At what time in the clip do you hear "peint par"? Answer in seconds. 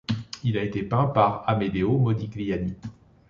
0.81-1.47